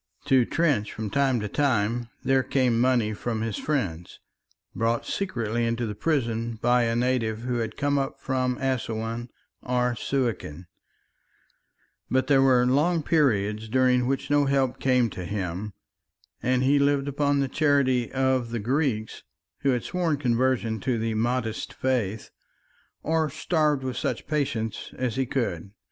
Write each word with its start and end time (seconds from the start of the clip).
To 0.25 0.45
Trench 0.45 0.91
from 0.91 1.11
time 1.11 1.39
to 1.41 1.47
time 1.47 2.09
there 2.23 2.41
came 2.41 2.81
money 2.81 3.13
from 3.13 3.41
his 3.41 3.57
friends, 3.57 4.19
brought 4.73 5.05
secretly 5.05 5.63
into 5.63 5.85
the 5.85 5.93
prison 5.93 6.57
by 6.59 6.85
a 6.85 6.95
native 6.95 7.41
who 7.41 7.57
had 7.59 7.77
come 7.77 7.99
up 7.99 8.19
from 8.19 8.57
Assouan 8.57 9.29
or 9.61 9.95
Suakin; 9.95 10.65
but 12.09 12.25
there 12.25 12.41
were 12.41 12.65
long 12.65 13.03
periods 13.03 13.69
during 13.69 14.07
which 14.07 14.31
no 14.31 14.45
help 14.45 14.79
came 14.79 15.07
to 15.11 15.23
him, 15.23 15.73
and 16.41 16.63
he 16.63 16.79
lived 16.79 17.07
upon 17.07 17.39
the 17.39 17.47
charity 17.47 18.11
of 18.11 18.49
the 18.49 18.57
Greeks 18.57 19.21
who 19.59 19.69
had 19.69 19.83
sworn 19.83 20.17
conversion 20.17 20.79
to 20.79 20.97
the 20.97 21.13
Mahdist 21.13 21.73
faith, 21.73 22.31
or 23.03 23.29
starved 23.29 23.83
with 23.83 23.97
such 23.97 24.25
patience 24.25 24.89
as 24.97 25.15
he 25.15 25.27
could. 25.27 25.69